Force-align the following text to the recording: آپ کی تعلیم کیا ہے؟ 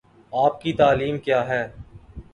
آپ 0.33 0.61
کی 0.61 0.73
تعلیم 0.73 1.17
کیا 1.17 1.47
ہے؟ 1.47 1.63